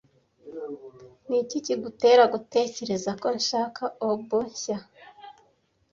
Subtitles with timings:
[1.27, 4.77] Niki kigutera gutekereza ko nshaka oboe nshya?